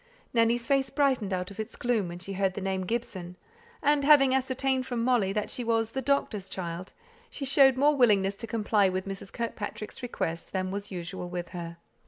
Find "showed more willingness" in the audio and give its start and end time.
7.45-8.35